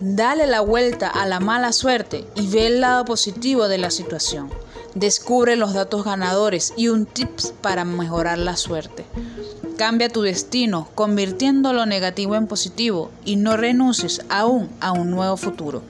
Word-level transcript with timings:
Dale 0.00 0.46
la 0.46 0.60
vuelta 0.60 1.08
a 1.08 1.26
la 1.26 1.40
mala 1.40 1.72
suerte 1.72 2.24
y 2.36 2.46
ve 2.46 2.68
el 2.68 2.80
lado 2.80 3.04
positivo 3.04 3.66
de 3.66 3.78
la 3.78 3.90
situación. 3.90 4.48
Descubre 4.94 5.56
los 5.56 5.74
datos 5.74 6.04
ganadores 6.04 6.72
y 6.76 6.86
un 6.86 7.04
tips 7.04 7.52
para 7.60 7.84
mejorar 7.84 8.38
la 8.38 8.56
suerte. 8.56 9.04
Cambia 9.76 10.08
tu 10.08 10.22
destino 10.22 10.88
convirtiendo 10.94 11.72
lo 11.72 11.84
negativo 11.84 12.36
en 12.36 12.46
positivo 12.46 13.10
y 13.24 13.36
no 13.36 13.56
renuncies 13.56 14.22
aún 14.28 14.70
a 14.80 14.92
un 14.92 15.10
nuevo 15.10 15.36
futuro. 15.36 15.82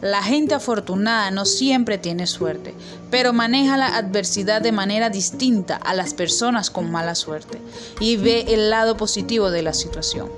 La 0.00 0.22
gente 0.22 0.54
afortunada 0.54 1.32
no 1.32 1.44
siempre 1.44 1.98
tiene 1.98 2.28
suerte, 2.28 2.72
pero 3.10 3.32
maneja 3.32 3.76
la 3.76 3.96
adversidad 3.96 4.62
de 4.62 4.70
manera 4.70 5.10
distinta 5.10 5.74
a 5.74 5.94
las 5.94 6.14
personas 6.14 6.70
con 6.70 6.88
mala 6.88 7.16
suerte 7.16 7.60
y 7.98 8.16
ve 8.16 8.44
el 8.48 8.70
lado 8.70 8.96
positivo 8.96 9.50
de 9.50 9.62
la 9.62 9.74
situación. 9.74 10.30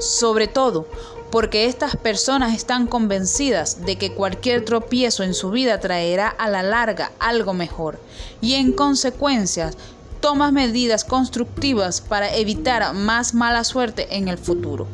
Sobre 0.00 0.48
todo, 0.48 0.86
porque 1.32 1.64
estas 1.64 1.96
personas 1.96 2.54
están 2.54 2.86
convencidas 2.86 3.86
de 3.86 3.96
que 3.96 4.12
cualquier 4.12 4.66
tropiezo 4.66 5.22
en 5.22 5.32
su 5.32 5.50
vida 5.50 5.80
traerá 5.80 6.28
a 6.28 6.50
la 6.50 6.62
larga 6.62 7.10
algo 7.18 7.54
mejor 7.54 7.98
y 8.42 8.54
en 8.54 8.72
consecuencia 8.72 9.70
tomas 10.20 10.52
medidas 10.52 11.04
constructivas 11.04 12.02
para 12.02 12.36
evitar 12.36 12.92
más 12.92 13.32
mala 13.32 13.64
suerte 13.64 14.14
en 14.14 14.28
el 14.28 14.36
futuro. 14.36 14.86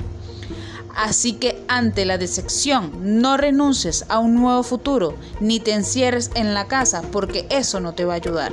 Así 0.95 1.33
que 1.33 1.61
ante 1.67 2.05
la 2.05 2.19
decepción, 2.19 3.21
no 3.21 3.37
renuncies 3.37 4.05
a 4.09 4.21
un 4.21 4.37
nuevo 4.37 4.63
futuro, 4.63 5.17
ni 5.41 5.59
te 5.59 5.73
encierres 5.73 6.31
en 6.35 6.55
la 6.55 6.69
casa, 6.69 7.03
porque 7.11 7.47
eso 7.51 7.81
no 7.81 7.95
te 7.95 8.05
va 8.05 8.15
a 8.15 8.17
ayudar. 8.17 8.53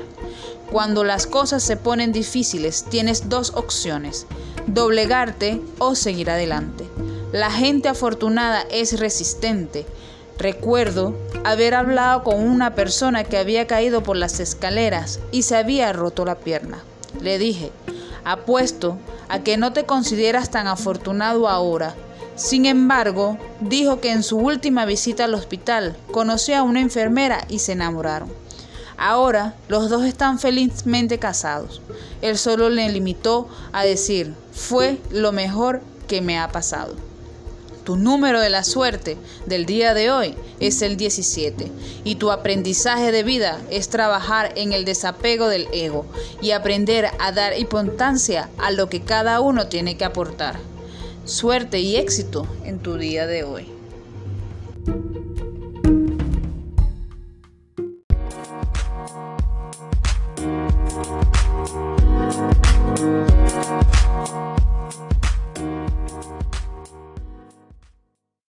Cuando 0.71 1.03
las 1.03 1.27
cosas 1.27 1.61
se 1.61 1.77
ponen 1.77 2.11
difíciles, 2.11 2.85
tienes 2.89 3.29
dos 3.29 3.53
opciones, 3.55 4.25
doblegarte 4.67 5.61
o 5.77 5.93
seguir 5.95 6.31
adelante. 6.31 6.84
La 7.35 7.51
gente 7.51 7.89
afortunada 7.89 8.61
es 8.71 8.97
resistente. 8.97 9.85
Recuerdo 10.37 11.13
haber 11.43 11.73
hablado 11.73 12.23
con 12.23 12.41
una 12.41 12.75
persona 12.75 13.25
que 13.25 13.37
había 13.37 13.67
caído 13.67 14.03
por 14.03 14.15
las 14.15 14.39
escaleras 14.39 15.19
y 15.33 15.41
se 15.41 15.57
había 15.57 15.91
roto 15.91 16.23
la 16.23 16.35
pierna. 16.35 16.81
Le 17.19 17.37
dije, 17.37 17.73
apuesto 18.23 18.97
a 19.27 19.39
que 19.39 19.57
no 19.57 19.73
te 19.73 19.83
consideras 19.85 20.49
tan 20.49 20.67
afortunado 20.67 21.49
ahora. 21.49 21.93
Sin 22.37 22.65
embargo, 22.65 23.37
dijo 23.59 23.99
que 23.99 24.13
en 24.13 24.23
su 24.23 24.37
última 24.37 24.85
visita 24.85 25.25
al 25.25 25.33
hospital 25.33 25.97
conoció 26.11 26.55
a 26.55 26.63
una 26.63 26.79
enfermera 26.79 27.43
y 27.49 27.59
se 27.59 27.73
enamoraron. 27.73 28.31
Ahora 28.95 29.55
los 29.67 29.89
dos 29.89 30.05
están 30.05 30.39
felizmente 30.39 31.19
casados. 31.19 31.81
Él 32.21 32.37
solo 32.37 32.69
le 32.69 32.87
limitó 32.87 33.49
a 33.73 33.83
decir, 33.83 34.33
fue 34.53 35.01
lo 35.11 35.33
mejor 35.33 35.81
que 36.07 36.21
me 36.21 36.39
ha 36.39 36.47
pasado. 36.47 36.95
Tu 37.85 37.97
número 37.97 38.41
de 38.41 38.49
la 38.49 38.63
suerte 38.63 39.15
del 39.45 39.67
día 39.67 39.93
de 39.93 40.09
hoy 40.09 40.33
es 40.59 40.81
el 40.81 40.97
17 40.97 41.71
y 42.03 42.15
tu 42.15 42.31
aprendizaje 42.31 43.11
de 43.11 43.21
vida 43.21 43.61
es 43.69 43.89
trabajar 43.89 44.51
en 44.55 44.73
el 44.73 44.85
desapego 44.85 45.49
del 45.49 45.67
ego 45.71 46.07
y 46.41 46.49
aprender 46.49 47.11
a 47.19 47.31
dar 47.31 47.55
importancia 47.59 48.49
a 48.57 48.71
lo 48.71 48.89
que 48.89 49.01
cada 49.01 49.39
uno 49.39 49.67
tiene 49.67 49.97
que 49.97 50.05
aportar. 50.05 50.57
Suerte 51.25 51.79
y 51.79 51.97
éxito 51.97 52.47
en 52.63 52.79
tu 52.79 52.97
día 52.97 53.27
de 53.27 53.43
hoy. 53.43 53.67